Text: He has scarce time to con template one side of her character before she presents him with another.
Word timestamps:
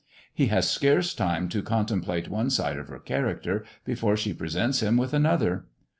He 0.33 0.47
has 0.47 0.67
scarce 0.67 1.13
time 1.13 1.47
to 1.49 1.61
con 1.61 1.85
template 1.85 2.27
one 2.27 2.49
side 2.49 2.79
of 2.79 2.87
her 2.87 2.97
character 2.97 3.63
before 3.85 4.17
she 4.17 4.33
presents 4.33 4.79
him 4.81 4.97
with 4.97 5.13
another. 5.13 5.65